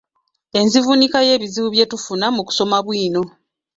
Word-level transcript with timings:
Enzivuunuka 0.59 1.19
y'ebizibu 1.27 1.67
bye 1.71 1.85
tufuna 1.91 2.25
mu 2.35 2.41
kusoma 2.47 2.77
bwino. 2.85 3.21